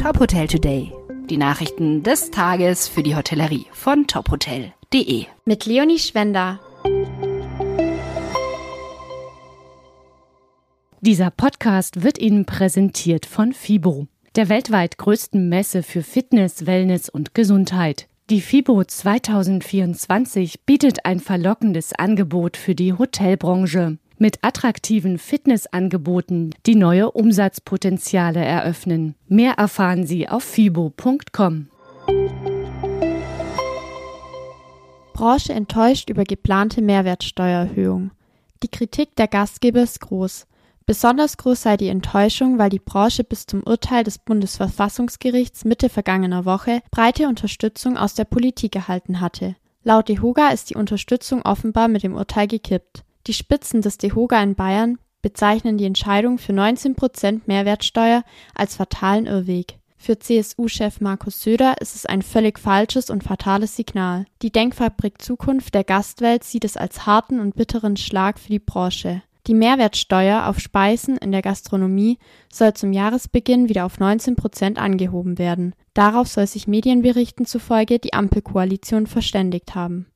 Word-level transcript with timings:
Top 0.00 0.20
Hotel 0.20 0.46
Today. 0.46 0.92
Die 1.28 1.36
Nachrichten 1.36 2.04
des 2.04 2.30
Tages 2.30 2.86
für 2.86 3.02
die 3.02 3.16
Hotellerie 3.16 3.66
von 3.72 4.06
tophotel.de. 4.06 5.26
Mit 5.44 5.66
Leonie 5.66 5.98
Schwender. 5.98 6.60
Dieser 11.00 11.30
Podcast 11.32 12.04
wird 12.04 12.20
Ihnen 12.20 12.46
präsentiert 12.46 13.26
von 13.26 13.52
FIBO, 13.52 14.06
der 14.36 14.48
weltweit 14.48 14.98
größten 14.98 15.48
Messe 15.48 15.82
für 15.82 16.04
Fitness, 16.04 16.64
Wellness 16.64 17.08
und 17.08 17.34
Gesundheit. 17.34 18.06
Die 18.30 18.40
FIBO 18.40 18.84
2024 18.84 20.64
bietet 20.64 21.06
ein 21.06 21.18
verlockendes 21.18 21.92
Angebot 21.92 22.56
für 22.56 22.76
die 22.76 22.92
Hotelbranche 22.92 23.98
mit 24.18 24.38
attraktiven 24.42 25.18
Fitnessangeboten, 25.18 26.54
die 26.66 26.74
neue 26.74 27.10
Umsatzpotenziale 27.10 28.44
eröffnen. 28.44 29.14
Mehr 29.28 29.54
erfahren 29.54 30.06
Sie 30.06 30.28
auf 30.28 30.44
fibo.com. 30.44 31.68
Branche 35.12 35.52
enttäuscht 35.52 36.10
über 36.10 36.24
geplante 36.24 36.80
Mehrwertsteuererhöhung. 36.80 38.12
Die 38.62 38.68
Kritik 38.68 39.16
der 39.16 39.26
Gastgeber 39.26 39.82
ist 39.82 40.00
groß. 40.00 40.46
Besonders 40.86 41.36
groß 41.36 41.62
sei 41.62 41.76
die 41.76 41.88
Enttäuschung, 41.88 42.58
weil 42.58 42.70
die 42.70 42.78
Branche 42.78 43.24
bis 43.24 43.44
zum 43.44 43.62
Urteil 43.62 44.04
des 44.04 44.18
Bundesverfassungsgerichts 44.18 45.64
Mitte 45.64 45.88
vergangener 45.88 46.44
Woche 46.44 46.80
breite 46.90 47.28
Unterstützung 47.28 47.96
aus 47.96 48.14
der 48.14 48.24
Politik 48.24 48.74
erhalten 48.74 49.20
hatte. 49.20 49.56
Laut 49.84 50.08
DeHoga 50.08 50.48
ist 50.48 50.70
die 50.70 50.76
Unterstützung 50.76 51.42
offenbar 51.42 51.88
mit 51.88 52.04
dem 52.04 52.14
Urteil 52.14 52.46
gekippt. 52.46 53.04
Die 53.26 53.34
Spitzen 53.34 53.82
des 53.82 53.98
DeHoga 53.98 54.42
in 54.42 54.54
Bayern 54.54 54.98
bezeichnen 55.22 55.78
die 55.78 55.84
Entscheidung 55.84 56.38
für 56.38 56.52
19 56.52 56.94
Prozent 56.94 57.48
Mehrwertsteuer 57.48 58.22
als 58.54 58.76
fatalen 58.76 59.26
Irrweg. 59.26 59.78
Für 59.96 60.18
CSU-Chef 60.18 61.00
Markus 61.00 61.40
Söder 61.42 61.80
ist 61.80 61.96
es 61.96 62.06
ein 62.06 62.22
völlig 62.22 62.58
falsches 62.58 63.10
und 63.10 63.24
fatales 63.24 63.74
Signal. 63.74 64.26
Die 64.42 64.52
Denkfabrik 64.52 65.20
Zukunft 65.20 65.74
der 65.74 65.82
Gastwelt 65.82 66.44
sieht 66.44 66.64
es 66.64 66.76
als 66.76 67.04
harten 67.04 67.40
und 67.40 67.56
bitteren 67.56 67.96
Schlag 67.96 68.38
für 68.38 68.50
die 68.50 68.60
Branche. 68.60 69.22
Die 69.48 69.54
Mehrwertsteuer 69.54 70.46
auf 70.46 70.60
Speisen 70.60 71.16
in 71.16 71.32
der 71.32 71.42
Gastronomie 71.42 72.18
soll 72.52 72.74
zum 72.74 72.92
Jahresbeginn 72.92 73.68
wieder 73.68 73.86
auf 73.86 73.98
19 73.98 74.36
Prozent 74.36 74.78
angehoben 74.78 75.38
werden. 75.38 75.74
Darauf 75.94 76.28
soll 76.28 76.46
sich 76.46 76.68
Medienberichten 76.68 77.44
zufolge 77.44 77.98
die 77.98 78.12
Ampelkoalition 78.12 79.06
verständigt 79.06 79.74
haben. 79.74 80.06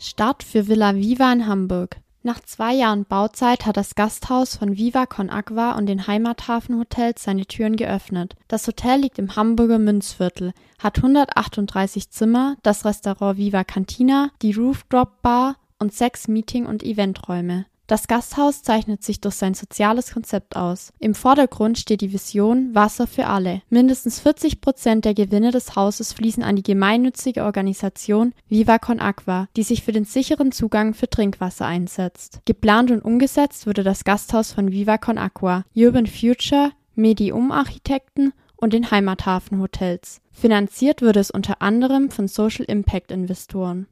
Start 0.00 0.44
für 0.44 0.68
Villa 0.68 0.94
Viva 0.94 1.32
in 1.32 1.46
Hamburg. 1.46 1.96
Nach 2.22 2.40
zwei 2.40 2.72
Jahren 2.72 3.04
Bauzeit 3.04 3.66
hat 3.66 3.76
das 3.76 3.96
Gasthaus 3.96 4.56
von 4.56 4.76
Viva 4.76 5.06
Con 5.06 5.28
Agua 5.28 5.76
und 5.76 5.86
den 5.86 6.06
Heimathafen 6.06 6.78
Hotels 6.78 7.24
seine 7.24 7.46
Türen 7.46 7.74
geöffnet. 7.74 8.36
Das 8.46 8.66
Hotel 8.66 9.00
liegt 9.00 9.18
im 9.18 9.34
Hamburger 9.34 9.78
Münzviertel, 9.78 10.52
hat 10.78 10.98
138 10.98 12.10
Zimmer, 12.10 12.56
das 12.62 12.84
Restaurant 12.84 13.38
Viva 13.38 13.64
Cantina, 13.64 14.30
die 14.42 14.52
Rooftop 14.52 15.20
Bar 15.22 15.56
und 15.80 15.92
sechs 15.92 16.28
Meeting- 16.28 16.66
und 16.66 16.84
Eventräume. 16.84 17.66
Das 17.88 18.06
Gasthaus 18.06 18.62
zeichnet 18.62 19.02
sich 19.02 19.22
durch 19.22 19.34
sein 19.34 19.54
soziales 19.54 20.12
Konzept 20.12 20.56
aus. 20.56 20.92
Im 20.98 21.14
Vordergrund 21.14 21.78
steht 21.78 22.02
die 22.02 22.12
Vision 22.12 22.74
Wasser 22.74 23.06
für 23.06 23.26
alle. 23.26 23.62
Mindestens 23.70 24.20
40 24.20 24.60
Prozent 24.60 25.06
der 25.06 25.14
Gewinne 25.14 25.52
des 25.52 25.74
Hauses 25.74 26.12
fließen 26.12 26.42
an 26.42 26.54
die 26.54 26.62
gemeinnützige 26.62 27.44
Organisation 27.44 28.34
Viva 28.46 28.78
Con 28.78 29.00
Aqua, 29.00 29.48
die 29.56 29.62
sich 29.62 29.82
für 29.82 29.92
den 29.92 30.04
sicheren 30.04 30.52
Zugang 30.52 30.92
für 30.92 31.08
Trinkwasser 31.08 31.64
einsetzt. 31.64 32.42
Geplant 32.44 32.90
und 32.90 33.00
umgesetzt 33.00 33.66
wurde 33.66 33.82
das 33.82 34.04
Gasthaus 34.04 34.52
von 34.52 34.70
Viva 34.70 34.98
Con 34.98 35.16
Aqua, 35.16 35.64
Urban 35.74 36.06
Future, 36.06 36.72
Medium 36.94 37.50
Architekten 37.50 38.34
und 38.56 38.74
den 38.74 38.90
Heimathafen 38.90 39.62
Hotels. 39.62 40.20
Finanziert 40.30 41.00
wurde 41.00 41.20
es 41.20 41.30
unter 41.30 41.62
anderem 41.62 42.10
von 42.10 42.28
Social 42.28 42.66
Impact 42.66 43.10
Investoren. 43.12 43.86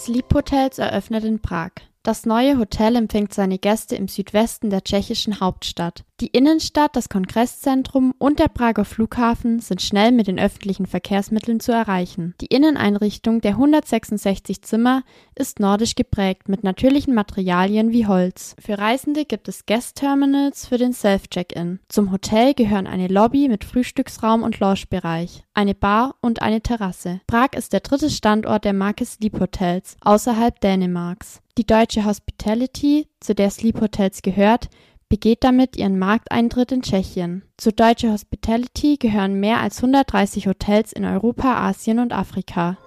Sleep 0.00 0.32
Hotels 0.32 0.78
eröffnet 0.78 1.24
in 1.24 1.40
Prag. 1.42 1.72
Das 2.02 2.24
neue 2.24 2.56
Hotel 2.56 2.96
empfängt 2.96 3.34
seine 3.34 3.58
Gäste 3.58 3.96
im 3.96 4.08
Südwesten 4.08 4.70
der 4.70 4.82
tschechischen 4.82 5.40
Hauptstadt. 5.40 6.04
Die 6.20 6.26
Innenstadt, 6.26 6.96
das 6.96 7.08
Kongresszentrum 7.08 8.12
und 8.18 8.40
der 8.40 8.48
Prager 8.48 8.84
Flughafen 8.84 9.60
sind 9.60 9.80
schnell 9.80 10.12
mit 10.12 10.26
den 10.26 10.38
öffentlichen 10.38 10.84
Verkehrsmitteln 10.84 11.60
zu 11.60 11.72
erreichen. 11.72 12.34
Die 12.42 12.46
Inneneinrichtung 12.46 13.40
der 13.40 13.52
166 13.52 14.60
Zimmer 14.60 15.02
ist 15.34 15.60
nordisch 15.60 15.94
geprägt 15.94 16.50
mit 16.50 16.62
natürlichen 16.62 17.14
Materialien 17.14 17.90
wie 17.92 18.06
Holz. 18.06 18.54
Für 18.58 18.76
Reisende 18.76 19.24
gibt 19.24 19.48
es 19.48 19.64
Guest-Terminals 19.64 20.66
für 20.66 20.76
den 20.76 20.92
Self-Check-In. 20.92 21.80
Zum 21.88 22.12
Hotel 22.12 22.52
gehören 22.52 22.86
eine 22.86 23.08
Lobby 23.08 23.48
mit 23.48 23.64
Frühstücksraum 23.64 24.42
und 24.42 24.60
Loungebereich, 24.60 25.44
eine 25.54 25.74
Bar 25.74 26.16
und 26.20 26.42
eine 26.42 26.60
Terrasse. 26.60 27.22
Prag 27.28 27.54
ist 27.56 27.72
der 27.72 27.80
dritte 27.80 28.10
Standort 28.10 28.66
der 28.66 28.74
Marke 28.74 29.06
Sleep 29.06 29.40
Hotels 29.40 29.96
außerhalb 30.02 30.60
Dänemarks. 30.60 31.40
Die 31.56 31.66
deutsche 31.66 32.04
Hospitality, 32.04 33.08
zu 33.20 33.34
der 33.34 33.50
Sleep 33.50 33.80
Hotels 33.80 34.22
gehört, 34.22 34.68
begeht 35.10 35.44
damit 35.44 35.76
ihren 35.76 35.98
Markteintritt 35.98 36.72
in 36.72 36.80
Tschechien. 36.80 37.42
Zu 37.58 37.72
Deutsche 37.72 38.10
Hospitality 38.10 38.96
gehören 38.96 39.38
mehr 39.38 39.60
als 39.60 39.76
130 39.78 40.46
Hotels 40.46 40.94
in 40.94 41.04
Europa, 41.04 41.56
Asien 41.68 41.98
und 41.98 42.14
Afrika. 42.14 42.78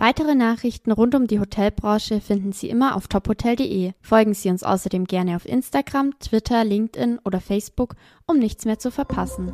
Weitere 0.00 0.34
Nachrichten 0.34 0.92
rund 0.92 1.14
um 1.14 1.26
die 1.26 1.40
Hotelbranche 1.40 2.20
finden 2.20 2.52
Sie 2.52 2.68
immer 2.68 2.94
auf 2.94 3.08
tophotel.de. 3.08 3.92
Folgen 4.00 4.34
Sie 4.34 4.48
uns 4.48 4.62
außerdem 4.62 5.06
gerne 5.06 5.34
auf 5.36 5.46
Instagram, 5.46 6.18
Twitter, 6.20 6.62
LinkedIn 6.64 7.18
oder 7.24 7.40
Facebook, 7.40 7.94
um 8.26 8.38
nichts 8.38 8.64
mehr 8.64 8.78
zu 8.78 8.90
verpassen. 8.90 9.52